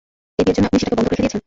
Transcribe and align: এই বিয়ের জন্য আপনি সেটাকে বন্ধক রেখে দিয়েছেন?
এই 0.39 0.43
বিয়ের 0.45 0.55
জন্য 0.57 0.67
আপনি 0.69 0.77
সেটাকে 0.81 0.97
বন্ধক 0.97 1.11
রেখে 1.11 1.23
দিয়েছেন? 1.23 1.39